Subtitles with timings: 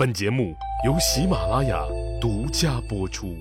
[0.00, 1.84] 本节目由喜马拉雅
[2.18, 3.36] 独家播出。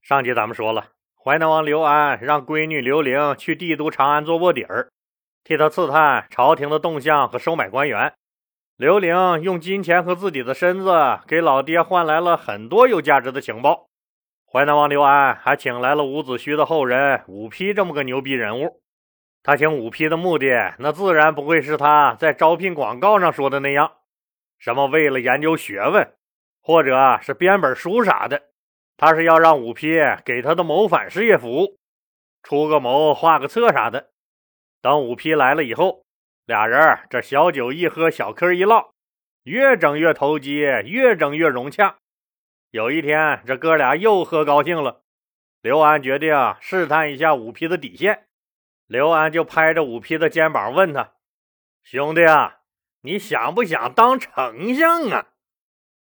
[0.00, 0.86] 上集咱们说了，
[1.22, 4.88] 淮南王刘安让闺女刘玲去帝都长安做卧底儿，
[5.44, 8.14] 替他刺探朝廷的动向和收买官员。
[8.78, 13.88] 刘玲用金钱和自己的身子给老爹换来了很多有价值的情报。
[14.50, 18.80] 淮南王刘安还请来了伍子胥的后人伍丕这么个牛逼人物。
[19.42, 23.92] 他请伍丕的目的，那自然不会是他在招聘广告上说的那样。
[24.64, 26.16] 什么为了研究学问，
[26.62, 28.44] 或者是编本书啥的，
[28.96, 31.76] 他是要让五批给他的谋反事业服务，
[32.42, 34.08] 出个谋、画个策啥的。
[34.80, 36.06] 等五批来了以后，
[36.46, 38.94] 俩人这小酒一喝，小嗑一唠，
[39.42, 41.98] 越整越投机，越整越融洽。
[42.70, 45.02] 有一天，这哥俩又喝高兴了，
[45.60, 48.24] 刘安决定试探一下五批的底线。
[48.86, 51.12] 刘安就拍着五批的肩膀问他
[51.84, 52.60] ：“兄弟啊。”
[53.06, 55.26] 你想不想当丞相啊？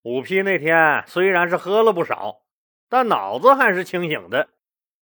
[0.02, 2.42] 武丕那天虽然是喝了不少，
[2.88, 4.50] 但脑子还是清醒的。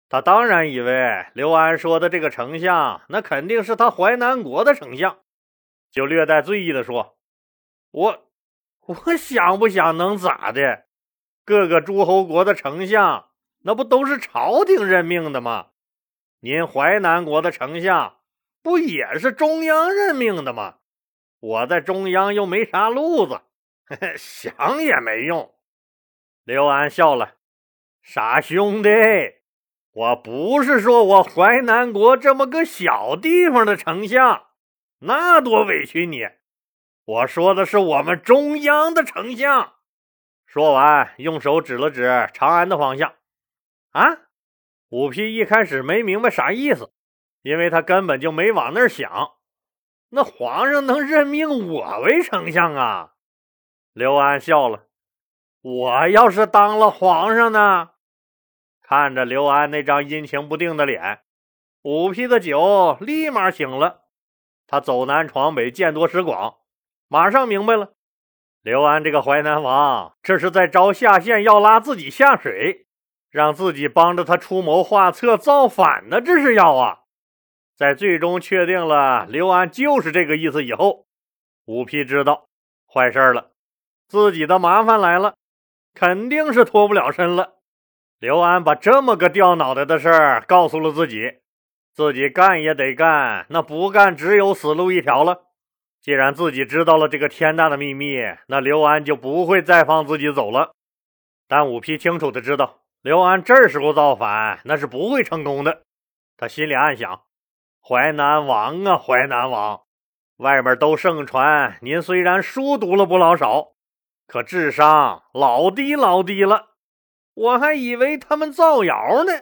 [0.10, 5.20] 他当然以为刘安说的这个丞相，那肯定是他淮南国的丞相，
[5.92, 7.18] 就略带醉意的说
[7.92, 8.26] ：“我，
[8.88, 10.86] 我想不想能咋的？
[11.44, 15.68] 各个诸侯国的丞相，那不都是朝廷任命的吗？
[16.40, 18.18] 您淮南国的丞相，
[18.64, 20.78] 不也是中央任命的吗？”
[21.46, 23.42] 我在中央又没啥路子，
[24.18, 25.54] 想也没用。
[26.44, 27.36] 刘安笑了
[28.02, 28.90] ：“傻兄弟，
[29.92, 34.48] 我不是说我淮南国这么个小地方的丞相，
[35.02, 36.28] 那多委屈你。
[37.06, 39.74] 我说的是我们中央的丞相。”
[40.48, 43.14] 说完，用手指了指长安的方向。
[43.92, 44.24] 啊！
[44.90, 46.92] 武丕一开始没明白啥意思，
[47.44, 49.35] 因为他根本就没往那儿想。
[50.10, 53.14] 那皇上能任命我为丞相啊？
[53.94, 54.88] 刘安笑了。
[55.62, 57.92] 我要是当了皇上呢？
[58.82, 61.22] 看着刘安那张阴晴不定的脸，
[61.82, 64.04] 五批的酒立马醒了。
[64.68, 66.58] 他走南闯北，见多识广，
[67.08, 67.94] 马上明白了。
[68.62, 72.88] 刘安这个淮南王，这是在招下线，要拉自己下水，
[73.30, 76.22] 让自己帮着他出谋划策造反呢。
[76.22, 77.05] 这是要啊！
[77.76, 81.06] 在最终确定了刘安就是这个意思以后，
[81.66, 82.48] 武丕知道
[82.92, 83.52] 坏事了，
[84.08, 85.36] 自己的麻烦来了，
[85.94, 87.56] 肯定是脱不了身了。
[88.20, 91.40] 刘安把这么个掉脑袋的事儿告诉了自己，
[91.94, 95.48] 自己干也得干，那不干只有死路一条了。
[96.02, 100.72] 既然自己知道了这个天大的秘密，那刘安就不会再放自己走了。
[101.48, 105.84] 但武丕清楚的知道，刘安这时候造反那是不会成功的。
[106.38, 107.22] 他心里暗想。
[107.88, 109.84] 淮南王啊，淮南王，
[110.38, 113.76] 外面都盛传您虽然书读了不老少，
[114.26, 116.70] 可智商老低老低了。
[117.36, 119.34] 我还以为他们造谣呢，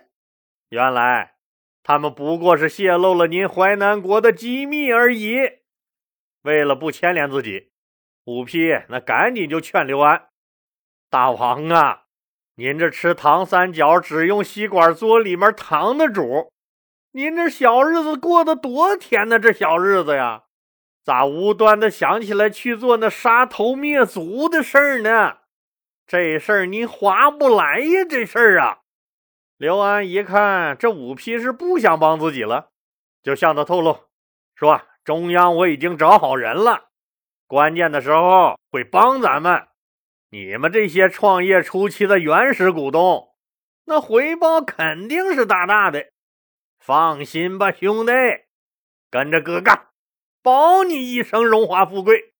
[0.67, 1.35] 原来
[1.83, 5.37] 他们不过是泄露了您淮南国的机密而已。
[6.41, 7.71] 为了不牵连自己，
[8.25, 10.27] 五批那赶紧就劝刘安
[11.09, 12.07] ：“大王啊，
[12.55, 16.51] 您这吃糖三角只用吸管嘬里面糖的主。”
[17.15, 19.37] 您这小日子过得多甜呢！
[19.37, 20.45] 这小日子呀，
[21.03, 25.37] 咋无端的想起来去做那杀头灭族的事儿呢？
[26.07, 28.03] 这事儿您划不来呀！
[28.09, 28.79] 这事儿啊，
[29.57, 32.69] 刘安一看这武丕是不想帮自己了，
[33.21, 34.05] 就向他透露
[34.55, 36.85] 说：“中央我已经找好人了，
[37.45, 39.67] 关键的时候会帮咱们。
[40.31, 43.35] 你们这些创业初期的原始股东，
[43.85, 46.07] 那回报肯定是大大的。”
[46.85, 48.11] 放心吧，兄弟，
[49.09, 49.87] 跟着哥干，
[50.41, 52.33] 保你一生荣华富贵。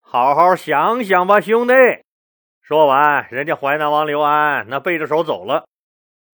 [0.00, 1.74] 好好想想吧，兄弟。
[2.62, 5.66] 说完，人家淮南王刘安那背着手走了，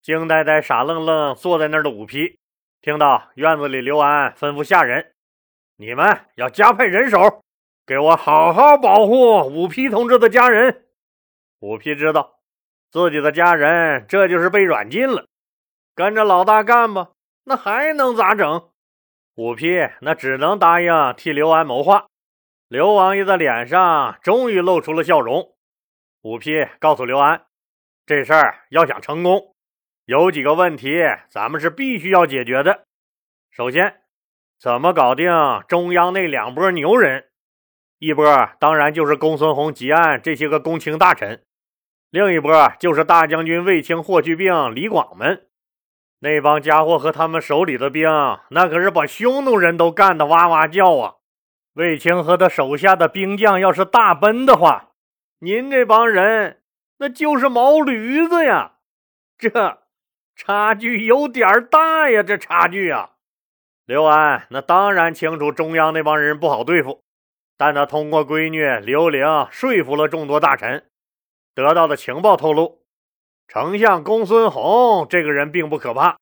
[0.03, 2.35] 惊呆呆、傻愣愣坐在那儿的武丕，
[2.79, 5.13] 听到院子里刘安吩咐下人
[5.77, 7.41] ：“你们要加派人手，
[7.87, 10.85] 给我好好保护武丕同志的家人。”
[11.61, 12.37] 武丕知道
[12.91, 15.25] 自己的家人这就是被软禁了，
[15.95, 17.09] 跟着老大干吧。
[17.49, 18.69] 那还能咋整？
[19.35, 22.07] 五批那只能答应替刘安谋划。
[22.67, 25.55] 刘王爷的脸上终于露出了笑容。
[26.23, 27.45] 五批告诉刘安，
[28.05, 29.55] 这事儿要想成功，
[30.03, 32.83] 有几个问题咱们是必须要解决的。
[33.49, 34.01] 首先，
[34.59, 35.31] 怎么搞定
[35.69, 37.29] 中央那两拨牛人？
[37.99, 41.45] 一波当然就是公孙弘、吉安这些个公卿大臣，
[42.09, 45.46] 另一波就是大将军卫青、霍去病、李广们。
[46.19, 48.09] 那帮家伙和他们手里的兵，
[48.49, 51.15] 那可是把匈奴人都干得哇哇叫啊！
[51.73, 54.93] 卫青和他手下的兵将要是大奔的话，
[55.39, 56.61] 您这帮人
[56.97, 58.77] 那就是毛驴子呀！
[59.37, 59.83] 这
[60.35, 63.11] 差距有点大呀，这差距啊！
[63.85, 67.03] 刘安那当然清楚中央那帮人不好对付，
[67.57, 70.89] 但他通过闺女刘玲说服了众多大臣，
[71.53, 72.76] 得到的情报透露，
[73.47, 76.17] 丞相公孙弘这个人并不可怕，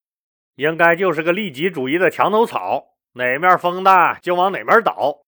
[0.55, 5.23] 应该就是个利己主义的墙头草，哪面风大就往哪面倒。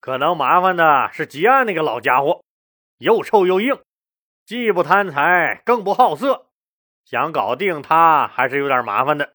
[0.00, 2.44] 可能麻烦的是吉安那个老家伙，
[2.98, 3.78] 又臭又硬，
[4.44, 6.46] 既不贪财，更不好色，
[7.04, 9.32] 想搞定他还是有点麻烦的。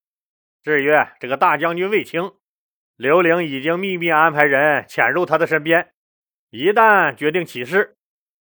[0.63, 2.33] 至于这个大将军卫青。
[2.95, 5.93] 刘玲已经秘密安排人潜入他的身边，
[6.51, 7.95] 一旦决定起事，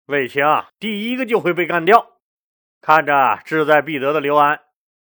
[0.06, 0.42] 卫青
[0.80, 2.17] 第一个就会被干掉。
[2.80, 4.60] 看着志在必得的刘安，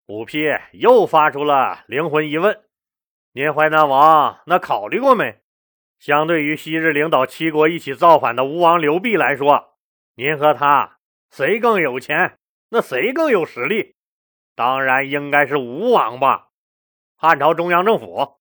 [0.06, 2.64] 虎皮又发出了灵魂疑问：
[3.32, 5.40] 您淮南王那考虑过没？
[5.98, 9.76] 相对于昔日领导七国一起造反的吴王刘濞来说，
[10.14, 10.98] 您和他
[11.30, 12.38] 谁更有钱？
[12.70, 13.96] 那谁更有实力？
[14.54, 16.48] 当然应该是吴王吧。
[17.16, 18.38] 汉朝中央政府。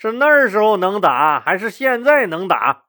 [0.00, 2.84] 是那时候能打，还是现在能打？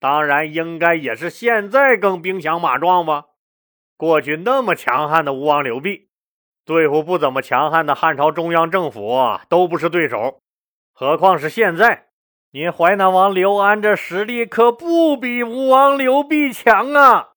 [0.00, 3.26] 当然，应该也是现在更兵强马壮吧。
[4.02, 6.08] 过去那么强悍的吴王刘濞，
[6.64, 10.40] 对付不怎么强悍的汉朝中央政府都不是对手，
[10.92, 12.08] 何况是现在？
[12.50, 17.28] 您淮南王刘安这实力可不比吴王刘濞强啊！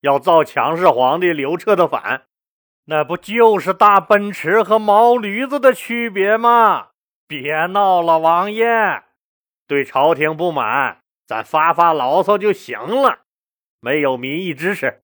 [0.00, 2.22] 要造强势皇帝刘彻的反，
[2.86, 6.88] 那不就是大奔驰和毛驴子的区别吗？
[7.28, 9.02] 别闹了，王爷，
[9.68, 13.18] 对朝廷不满，咱发发牢骚就行了。
[13.80, 15.02] 没有民意支持，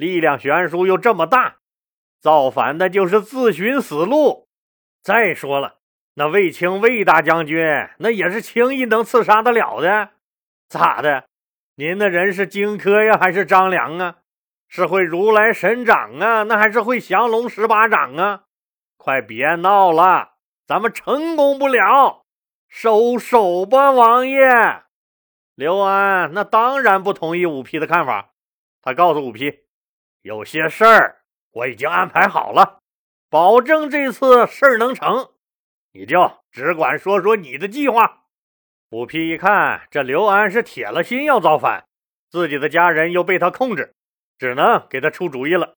[0.00, 1.56] 力量悬殊又这么大，
[2.18, 4.48] 造反的就是自寻死路。
[5.02, 5.76] 再说了，
[6.14, 7.58] 那卫青卫大将军，
[7.98, 10.12] 那也是轻易能刺杀得了的。
[10.68, 11.26] 咋的？
[11.74, 14.16] 您的人是荆轲呀，还是张良啊？
[14.68, 18.44] 是会如来神掌啊，那还是会降龙十八掌啊？
[18.96, 20.30] 快别闹了！
[20.66, 22.24] 咱们成功不了，
[22.68, 24.48] 收手吧，王爷。
[25.54, 28.30] 刘安那当然不同意武批的看法，
[28.80, 29.58] 他告诉武批，
[30.22, 31.22] 有些事儿
[31.52, 32.80] 我已经安排好了，
[33.28, 35.30] 保证这次事儿能成。
[35.92, 38.24] 你就只管说说你的计划。
[38.90, 41.86] 虎批一看，这刘安是铁了心要造反，
[42.28, 43.94] 自己的家人又被他控制，
[44.38, 45.76] 只能给他出主意了，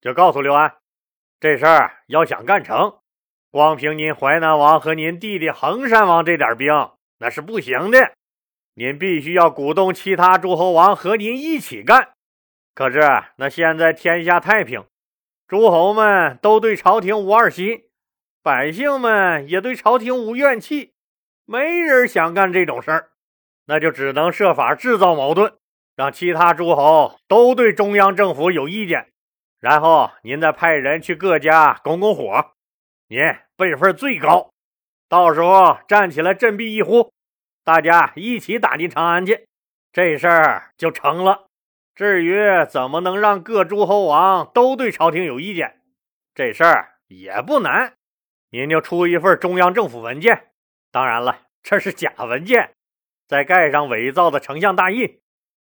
[0.00, 0.76] 就告诉刘安，
[1.40, 2.98] 这事儿要想干成。
[3.50, 8.12] 光凭您淮南王和您弟弟衡山王这点兵，那是不行的。
[8.74, 12.12] 您必须要鼓动其他诸侯王和您一起干。
[12.78, 13.00] 可是，
[13.38, 14.84] 那现在天下太平，
[15.48, 17.82] 诸侯们都对朝廷无二心，
[18.40, 20.92] 百姓们也对朝廷无怨气，
[21.44, 23.10] 没人想干这种事儿。
[23.66, 25.54] 那就只能设法制造矛盾，
[25.96, 29.08] 让其他诸侯都对中央政府有意见，
[29.58, 32.52] 然后您再派人去各家拱拱火。
[33.08, 33.18] 您
[33.56, 34.52] 辈分最高，
[35.08, 37.12] 到时候站起来振臂一呼，
[37.64, 39.48] 大家一起打进长安去，
[39.92, 41.47] 这事儿就成了。
[41.98, 42.38] 至于
[42.70, 45.80] 怎么能让各诸侯王都对朝廷有意见，
[46.32, 47.94] 这事儿也不难，
[48.52, 50.50] 您就出一份中央政府文件，
[50.92, 52.70] 当然了，这是假文件，
[53.26, 55.18] 再盖上伪造的丞相大印，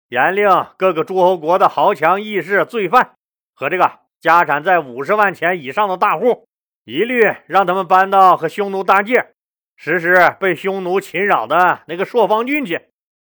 [0.09, 0.47] 严令
[0.77, 3.15] 各个诸侯国的豪强义士、罪犯
[3.55, 6.47] 和这个家产在五十万钱以上的大户。
[6.85, 9.33] 一律让他们搬到和匈奴大界，
[9.75, 12.91] 实施被匈奴侵扰的那个朔方郡去，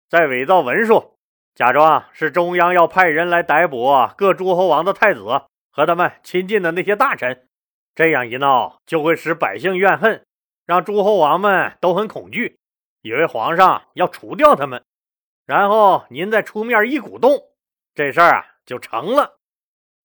[0.09, 1.14] 再伪造文书，
[1.55, 5.23] 假装是中央要派人来逮捕各诸侯王的太子
[5.71, 7.47] 和他们亲近的那些大臣。
[7.95, 10.25] 这样一闹，就会使百姓怨恨，
[10.65, 12.59] 让诸侯王们都很恐惧，
[13.01, 14.83] 以为皇上要除掉他们。
[15.45, 17.31] 然后您再出面一鼓动，
[17.93, 19.37] 这事儿啊就成了。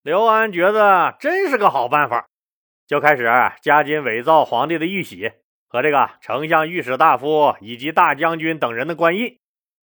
[0.03, 2.25] 刘安觉得真是个好办法。
[2.87, 3.29] 就开始
[3.61, 5.31] 加紧伪造皇帝的玉玺
[5.67, 9.39] 和这个丞相、御史大夫以及大将军等人的官印，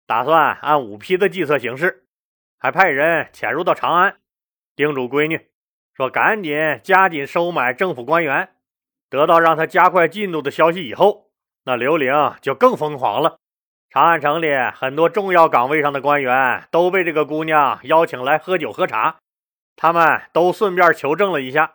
[0.08, 2.06] 打算按五批的计策行事，
[2.58, 4.16] 还派人潜入到长安，
[4.74, 5.48] 叮嘱闺女
[5.94, 8.54] 说：“赶紧加紧收买政府官员。”
[9.10, 11.30] 得到让他加快进度的消息以后，
[11.64, 13.36] 那刘玲就更疯狂了。
[13.90, 19.16] 长安城里很多重要岗位上的官员都被这个姑娘邀请来喝酒喝茶，
[19.76, 21.74] 他们都顺便求证了一下。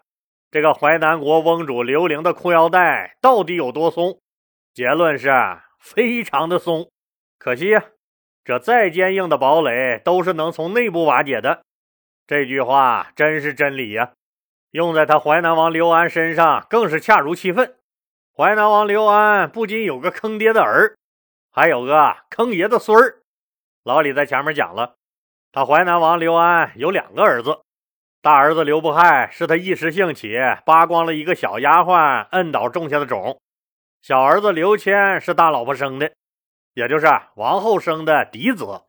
[0.50, 4.20] 这个淮南国翁主刘玲的裤腰带到底有多松？
[4.74, 5.32] 结论是
[5.80, 6.90] 非常的松。
[7.38, 7.84] 可惜呀，
[8.46, 11.64] 这再坚硬的堡垒都是能从内部瓦解的。
[12.28, 14.12] 这句话真是真理呀，
[14.72, 17.76] 用在他淮南王刘安身上更是恰如其分。
[18.36, 20.96] 淮南王刘安不仅有个坑爹的儿，
[21.52, 23.20] 还有个坑爷的孙儿。
[23.84, 24.96] 老李在前面讲了，
[25.52, 27.62] 他淮南王刘安有两个儿子，
[28.22, 33.40] 大儿子刘不害是他一时兴起扒光了一个小丫鬟摁倒种下的种，
[34.02, 36.12] 小儿子刘谦是大老婆生的，
[36.74, 38.84] 也就是王后生的嫡子，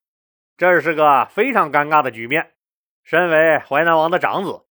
[0.56, 2.52] 这是个非常尴尬的局面。
[3.02, 4.62] 身为淮南王的长子，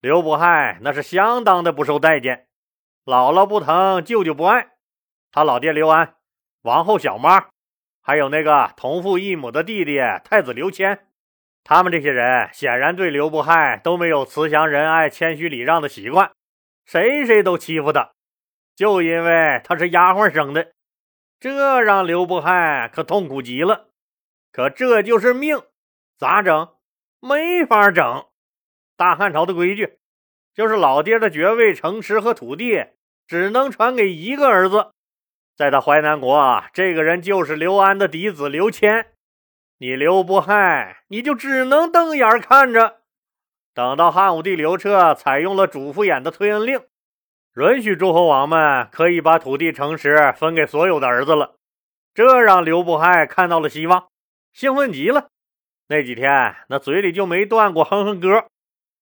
[0.00, 2.48] 刘不害那是相当的不受待见，
[3.04, 4.70] 姥姥不疼，舅舅不爱，
[5.30, 6.16] 他老爹刘安，
[6.62, 7.46] 王后小妈，
[8.02, 11.06] 还有那个同父异母的弟弟太子刘谦，
[11.62, 16.32] 他们这些人显然对刘不害都没有慈祥仁爱、谦虚礼让的习惯，
[16.84, 18.10] 谁谁都欺负他，
[18.74, 20.72] 就因为他是丫鬟生的，
[21.38, 23.88] 这让刘不害可痛苦极了。
[24.52, 25.60] 可这就是命，
[26.18, 26.68] 咋整？
[27.20, 28.26] 没法整，
[28.96, 29.98] 大汉朝的规矩
[30.54, 32.86] 就是老爹的爵位、城池和土地
[33.26, 34.92] 只能传给一个儿子。
[35.56, 39.12] 在他淮南国，这个人就是刘安的嫡子刘谦。
[39.78, 43.02] 你刘不害，你就只能瞪眼看着。
[43.74, 46.80] 等到汉武帝刘彻采用了主父偃的推恩令，
[47.56, 51.54] 允许诸侯王们可以把土地、城池分给所有的儿子了，
[52.12, 54.08] 这让刘不害看到了希望，
[54.52, 55.28] 兴奋极了。
[55.88, 58.44] 那几天，那嘴里就没断过哼哼歌，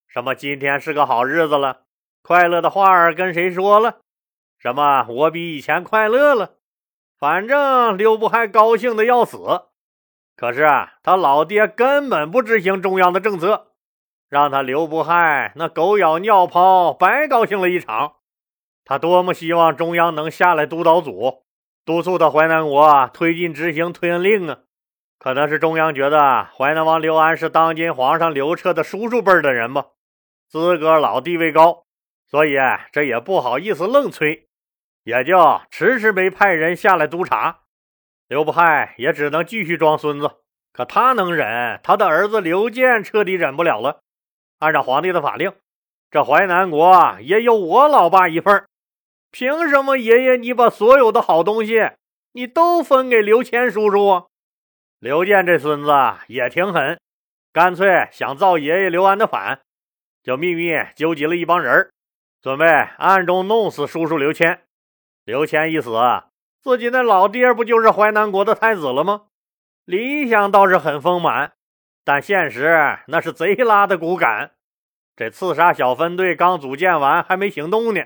[0.06, 1.80] 什么今天是个好日子了，
[2.22, 3.98] 快乐的话儿跟谁说了？
[4.60, 6.52] 什么我比以前快乐了？
[7.18, 9.66] 反正刘不害高兴的要死。
[10.36, 13.72] 可是啊，他老爹根本不执行中央的政策，
[14.28, 18.14] 让他刘不害那狗咬尿泡，白高兴了一场。
[18.84, 21.44] 他多么希望中央能下来督导组，
[21.84, 24.58] 督促他淮南国推进执行推恩令啊！
[25.18, 29.86] 可能是中央觉得淮南王刘安是当今皇上刘彻的叔叔辈的人吧，
[30.50, 31.84] 资格老，地位高，
[32.26, 32.56] 所以
[32.92, 34.48] 这也不好意思愣催，
[35.04, 37.60] 也就迟迟没派人下来督查。
[38.28, 40.30] 刘不害也只能继续装孙子，
[40.74, 44.00] 可他能忍，他的儿子刘建彻底忍不了了。
[44.58, 45.52] 按照皇帝的法令，
[46.10, 48.66] 这淮南国也有我老爸一份儿
[49.34, 51.90] 凭什么爷爷你把所有的好东西
[52.34, 54.28] 你都分给刘谦叔叔？
[55.00, 55.90] 刘健这孙子
[56.28, 57.00] 也挺狠，
[57.52, 59.62] 干脆想造爷爷刘安的反，
[60.22, 61.90] 就秘密纠集了一帮人，
[62.40, 64.62] 准备暗中弄死叔叔刘谦。
[65.24, 65.90] 刘谦一死，
[66.62, 69.22] 自己那老爹不就是淮南国的太子了吗？
[69.84, 71.54] 理想倒是很丰满，
[72.04, 74.52] 但现实那是贼拉的骨感。
[75.16, 78.00] 这刺杀小分队刚组建完，还没行动呢，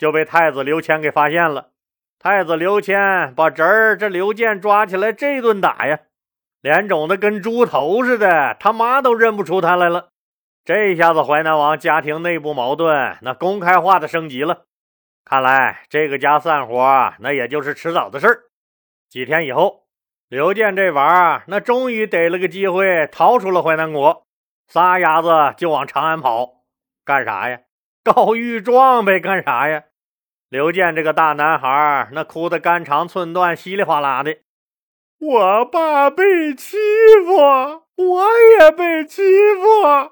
[0.00, 1.72] 就被太子刘谦给发现了。
[2.18, 6.00] 太子刘谦把侄儿这刘建抓起来，这顿打呀！
[6.62, 10.08] 脸肿的跟猪头似的，他妈都认不出他来了。
[10.64, 14.62] 这下子淮南王家庭内部矛盾那公开化的升级了。
[15.22, 18.44] 看来这个家散伙，那也就是迟早的事儿。
[19.10, 19.84] 几天以后，
[20.30, 24.26] 刘建这娃儿那终于逮了个机会逃出了淮南国，
[24.66, 26.64] 撒丫子就往长安跑。
[27.04, 27.60] 干啥呀？
[28.02, 29.20] 告御状呗。
[29.20, 29.84] 干啥呀？
[30.50, 34.38] 刘建这个大男孩那哭得肝肠寸断，稀里哗啦的。
[35.20, 36.76] 我爸被欺
[37.24, 37.36] 负，
[37.94, 38.26] 我
[38.58, 39.22] 也被欺
[39.54, 40.10] 负。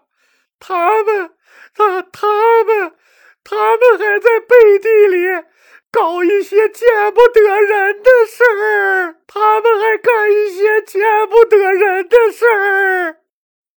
[0.61, 1.33] 他们，
[1.75, 2.28] 他他
[2.62, 2.95] 们，
[3.42, 5.45] 他们还在背地里
[5.90, 9.16] 搞一些见不得人的事儿。
[9.26, 13.16] 他们还干一些见不得人的事儿。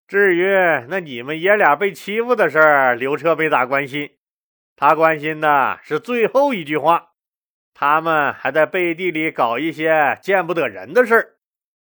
[0.08, 0.46] 至于
[0.90, 4.12] 那你们爷俩被欺负的事儿，刘彻没咋关心。
[4.82, 7.12] 他关心的是最后一句话。
[7.72, 11.36] 他们还在背地里搞一些见不得人的事儿，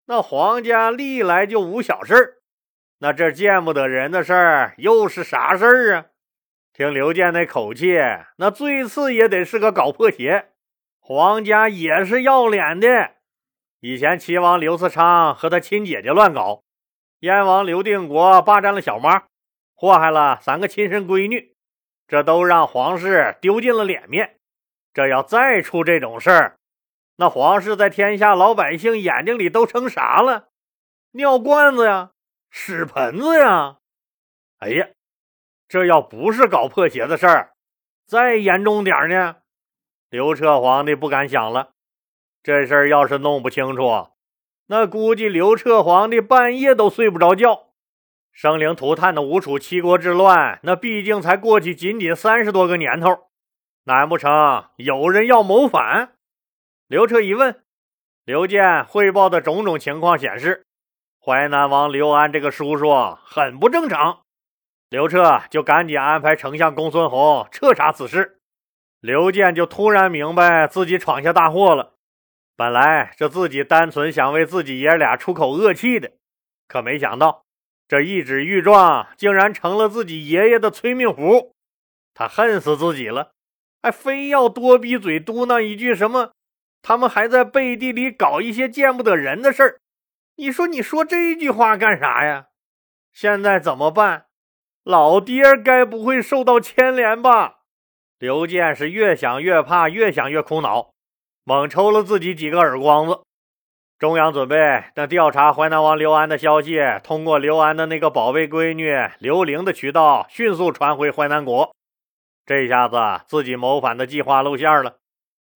[0.05, 2.43] 那皇家历来就无小事，
[2.99, 6.07] 那这见不得人的事儿又是啥事儿啊？
[6.75, 7.97] 听刘建那口气，
[8.37, 10.51] 那最次也得是个搞破鞋。
[10.99, 13.13] 皇家也是要脸的，
[13.81, 16.65] 以前齐王刘嗣昌和他亲姐姐乱搞，
[17.21, 19.23] 燕王刘定国霸占了小妈，
[19.75, 21.50] 祸害了三个亲生闺女，
[22.11, 24.41] 这都让皇室丢尽了脸面。
[24.93, 26.59] 这要再出这种事儿，
[27.19, 30.49] 那皇室在天下老百姓眼睛里都成啥了？
[31.13, 32.11] 尿罐子呀，
[32.51, 33.77] 屎盆子呀！
[34.59, 34.89] 哎呀，
[35.69, 37.53] 这要不是搞破鞋的事儿，
[38.05, 39.37] 再严重点呢？
[40.09, 41.71] 刘彻皇帝不敢想了。
[42.43, 44.09] 这事儿要是弄不清楚，
[44.67, 47.70] 那估计刘彻皇帝半夜都睡不着觉。
[48.33, 53.29] 生灵涂炭的吴楚七国之乱，那毕竟才过去仅仅三十多个年头。
[53.85, 56.13] 难不成有人要谋反？
[56.87, 57.63] 刘彻一问，
[58.25, 60.67] 刘建汇报的种种情况显示，
[61.25, 62.91] 淮南王刘安这个叔叔
[63.25, 64.21] 很不正常。
[64.89, 68.39] 刘彻就赶紧安排丞相公孙弘彻查此事。
[69.01, 71.95] 刘建就突然明白自己闯下大祸了。
[72.57, 76.13] 本来这自己单纯想为自己爷俩出口恶气的，
[76.69, 77.45] 可没想到
[77.91, 81.57] 这一纸御状竟然成了自己爷爷的催命符，
[82.15, 83.33] 他恨死自己了，
[83.83, 86.31] 还非要多逼嘴嘟囔一句什么，
[86.83, 89.81] 他们还在背地里搞一些见不得人的事儿。
[90.37, 92.47] 你说你说这句话干啥呀？
[93.13, 94.27] 现在怎么办？
[94.85, 97.63] 老爹该不会受到牵连吧？
[98.21, 100.93] 刘健是越想越怕，越想越苦恼，
[101.43, 103.23] 猛抽了自己几个耳光子。
[104.01, 111.77] 中央准备等调查淮南王刘安的消息，通过刘安的那个宝贝闺女刘玲的渠道迅速传回淮南国。
[112.47, 112.97] 这下子
[113.29, 114.97] 自己谋反的计划露馅了，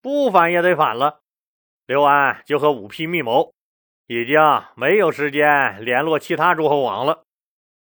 [0.03, 1.21] 不反也得反了。
[1.87, 3.55] 刘安就和五批密谋，
[4.09, 4.39] 已经
[4.75, 7.23] 没有时间联络其他诸侯王了，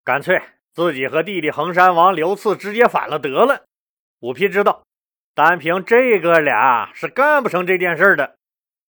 [0.02, 0.40] 干脆
[0.72, 3.64] 自己和弟弟衡山王刘赐直接反了得了。
[4.20, 4.82] 五批知道，
[5.34, 8.36] 单凭这哥俩是干不成这件事的。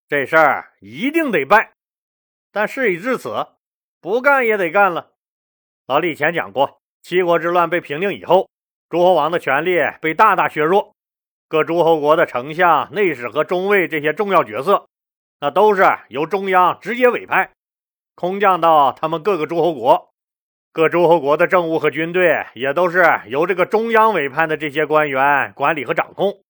[0.08, 1.72] 这事儿一定得办，
[2.52, 3.48] 但事已至此，
[4.00, 5.12] 不干也得干了。
[5.86, 8.48] 老李以前讲过，七国之乱被平定以后，
[8.88, 10.94] 诸侯王的权力被大大削弱，
[11.48, 14.88] 各诸侯国的丞相、内史和中尉这些重要角色，
[15.40, 17.50] 那都是由中央直接委派，
[18.14, 20.10] 空降到他们各个诸侯国。
[20.72, 26.42] 各诸侯国的政务和军队也都是由这个中央委派的这些官员管理和掌控。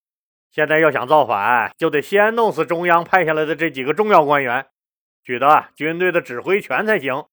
[0.57, 4.65] 现在要想造反，就得先弄死中央派下来的这几个重要官员，
[5.23, 7.27] 取得军队的指挥权才行。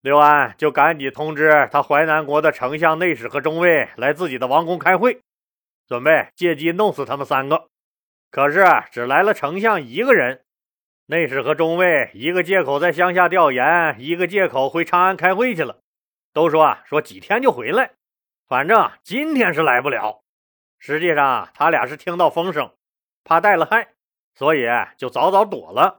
[0.00, 5.20] 刘安就赶紧通知他淮南国的丞相、内史和中尉来自己的王宫开会，
[5.86, 7.68] 准备借机弄死他们三个。
[8.32, 10.42] 可是只来了丞相一个人，
[11.06, 15.78] 内史和中尉一个借口在乡下调研，一个借口回长安开会去了，
[16.32, 17.92] 都说啊说几天就回来，
[18.48, 20.24] 反正今天是来不了。
[20.78, 22.70] 实际上，他俩是听到风声，
[23.24, 23.88] 怕带了害，
[24.34, 24.66] 所以
[24.96, 25.98] 就早早躲了。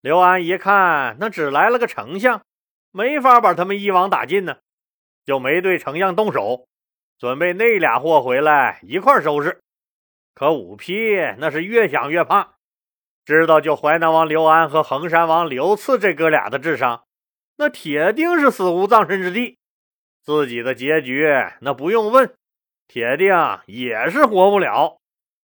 [0.00, 2.42] 刘安一看，那只来了个丞相，
[2.90, 4.58] 没法把他们一网打尽呢，
[5.24, 6.66] 就没对丞相动手，
[7.18, 9.60] 准备那俩货回来一块收拾。
[10.34, 12.54] 可五批那是越想越怕，
[13.24, 17.04] 知道就淮南王刘安和衡山王刘赐这哥俩的智商，
[17.56, 19.58] 那铁定是死无葬身之地，
[20.22, 21.28] 自己的结局
[21.60, 22.32] 那不用问。
[22.88, 23.34] 铁定
[23.66, 24.98] 也是活不了，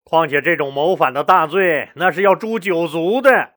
[0.05, 3.55] 况且这种谋反的大罪，那是要诛九族的。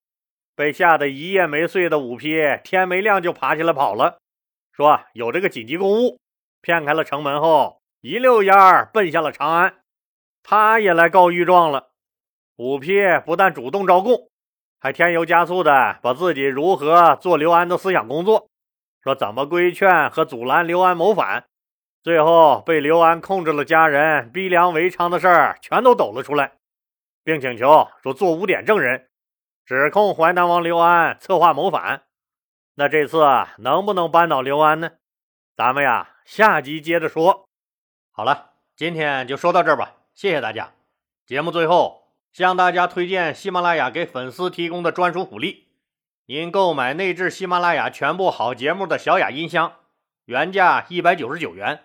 [0.55, 4.17] 被吓得一夜没睡的五批，天没亮就爬起来跑了，
[4.71, 6.17] 说有这个紧急公务，
[6.63, 9.75] 骗开了城门后，一溜烟儿奔向了长安。
[10.41, 11.89] 他也来告御状了。
[12.55, 14.29] 五批不但主动招供，
[14.79, 18.49] 还添油加醋的把自己如何做刘安的思想工作，
[19.03, 21.46] 说怎么规劝和阻拦刘安谋反。
[22.07, 26.53] 最后被刘安控制了家人、逼良为娼的事儿，全都抖了出来，
[27.21, 29.09] 并请求说做污点证人，
[29.65, 32.03] 指控淮南王刘安策划谋反。
[32.75, 33.25] 那这次
[33.57, 34.91] 能不能扳倒刘安呢？
[35.53, 37.49] 咱们呀，下集接着说。
[38.09, 40.71] 好了，今天就说到这儿吧，谢谢大家。
[41.25, 45.67] 节目最后向大家推荐喜马拉雅给粉丝提供的专属福利：
[46.27, 49.73] 您购买内置喜马拉雅全部好节目的小雅音箱，
[50.23, 51.83] 原价一百九十九元。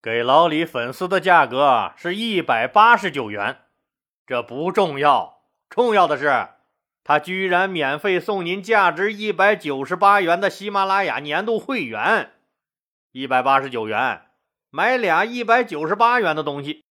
[0.00, 3.62] 给老李粉丝的价格是一百八十九元，
[4.24, 6.50] 这不重要，重要的是
[7.02, 12.30] 他居然免费送您价值一百九十八元的喜马拉雅年度会员，
[13.10, 14.22] 一百八十九元
[14.70, 16.84] 买俩一百九十八元的东西，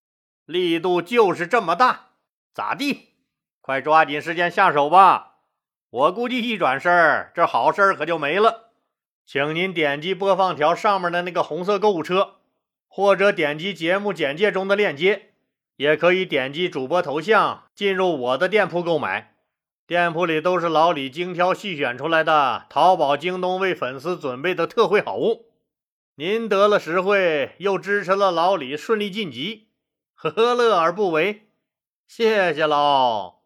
[0.46, 2.08] 力度就是这么大，
[2.54, 3.14] 咋地？
[3.62, 5.36] 快抓紧时间下手吧！
[5.90, 8.72] 我估计一转身，这好事可就没了。
[9.26, 12.37] 请您点击播放条上面的那个红色购物车。
[12.98, 15.28] 或者点击节目简介中的链接，
[15.76, 19.36] 也可以点击主播头像进入我的店铺购买。
[19.86, 25.46] 店铺里都是老李精挑细选出来的淘宝、京东为粉丝准备的特惠好物。
[26.16, 29.68] 您得了实惠，又支持了老李顺利晋级，
[30.16, 31.44] 何乐而不为？
[32.08, 33.37] 谢谢喽！